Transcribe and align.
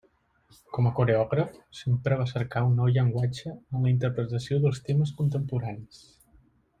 Com 0.75 0.87
a 0.89 0.93
coreògraf 0.99 1.59
sempre 1.81 2.17
va 2.21 2.25
cercar 2.33 2.63
un 2.69 2.73
nou 2.79 2.89
llenguatge 2.95 3.53
en 3.53 3.79
la 3.85 3.91
interpretació 3.95 4.59
dels 4.65 4.81
temes 4.89 5.13
contemporanis. 5.21 6.01